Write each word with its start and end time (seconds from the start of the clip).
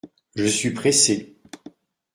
Je 0.33 0.45
suis 0.47 0.71
pressé. 0.73 1.37